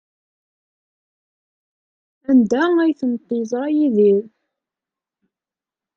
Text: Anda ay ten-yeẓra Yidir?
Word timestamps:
Anda 2.29 2.61
ay 2.83 2.93
ten-yeẓra 2.99 3.67
Yidir? 3.77 4.23